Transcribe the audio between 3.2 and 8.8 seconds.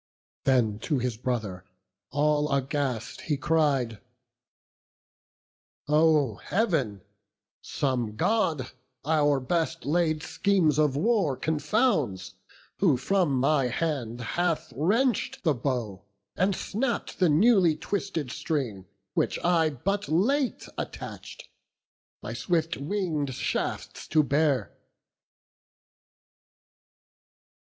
he cried: "O Heav'n, some God